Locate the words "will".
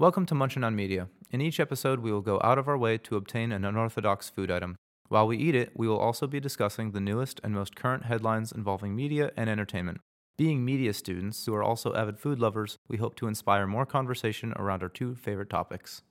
2.12-2.20, 5.88-5.98